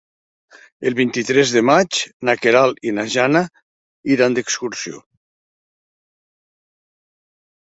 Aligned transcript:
El 0.89 0.95
vint-i-tres 0.99 1.51
de 1.55 1.61
maig 1.69 1.99
na 2.29 2.35
Queralt 2.45 2.81
i 2.93 2.93
na 2.99 3.05
Jana 3.17 3.43
iran 4.15 4.39
d'excursió. 4.39 5.03